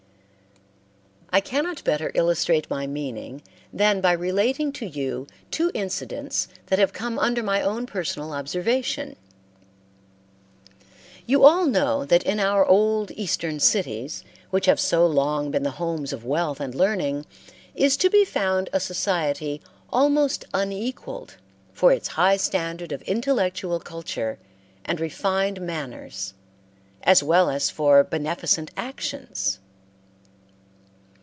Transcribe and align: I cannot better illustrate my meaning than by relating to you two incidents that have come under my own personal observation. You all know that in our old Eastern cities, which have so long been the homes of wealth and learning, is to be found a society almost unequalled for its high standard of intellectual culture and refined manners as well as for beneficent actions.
I 1.33 1.39
cannot 1.39 1.85
better 1.85 2.11
illustrate 2.13 2.69
my 2.69 2.87
meaning 2.87 3.41
than 3.71 4.01
by 4.01 4.11
relating 4.11 4.73
to 4.73 4.85
you 4.85 5.27
two 5.49 5.71
incidents 5.73 6.49
that 6.65 6.77
have 6.77 6.91
come 6.91 7.17
under 7.17 7.41
my 7.41 7.61
own 7.61 7.85
personal 7.85 8.33
observation. 8.33 9.15
You 11.25 11.45
all 11.45 11.67
know 11.67 12.03
that 12.03 12.23
in 12.23 12.41
our 12.41 12.65
old 12.65 13.11
Eastern 13.11 13.61
cities, 13.61 14.25
which 14.49 14.65
have 14.65 14.77
so 14.77 15.07
long 15.07 15.51
been 15.51 15.63
the 15.63 15.71
homes 15.79 16.11
of 16.11 16.25
wealth 16.25 16.59
and 16.59 16.75
learning, 16.75 17.25
is 17.75 17.95
to 17.95 18.09
be 18.09 18.25
found 18.25 18.69
a 18.73 18.81
society 18.81 19.61
almost 19.89 20.43
unequalled 20.53 21.35
for 21.71 21.93
its 21.93 22.09
high 22.19 22.35
standard 22.35 22.91
of 22.91 23.01
intellectual 23.03 23.79
culture 23.79 24.37
and 24.83 24.99
refined 24.99 25.61
manners 25.61 26.33
as 27.03 27.23
well 27.23 27.49
as 27.49 27.69
for 27.69 28.03
beneficent 28.03 28.69
actions. 28.75 29.59